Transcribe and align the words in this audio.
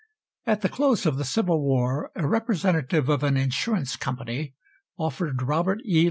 At 0.47 0.61
the 0.61 0.67
close 0.69 1.05
of 1.05 1.17
the 1.17 1.23
Civil 1.23 1.61
War 1.61 2.09
a 2.15 2.27
representative 2.27 3.07
of 3.07 3.21
an 3.21 3.37
insurance 3.37 3.95
company 3.95 4.55
offered 4.97 5.43
Robert 5.43 5.79
E. 5.85 5.99